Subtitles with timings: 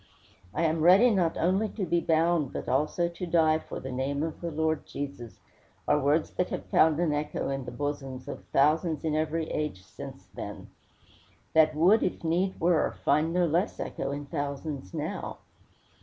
[0.51, 4.23] "I am ready not only to be bound, but also to die for the name
[4.23, 5.39] of the Lord Jesus,"
[5.87, 9.83] are words that have found an echo in the bosoms of thousands in every age
[9.83, 10.71] since then;
[11.53, 15.37] that would, if need were, find no less echo in thousands now.